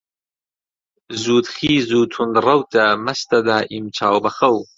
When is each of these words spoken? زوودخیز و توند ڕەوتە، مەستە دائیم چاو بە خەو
زوودخیز 1.21 1.87
و 1.99 2.01
توند 2.13 2.35
ڕەوتە، 2.45 2.85
مەستە 3.05 3.37
دائیم 3.47 3.85
چاو 3.97 4.17
بە 4.23 4.31
خەو 4.37 4.57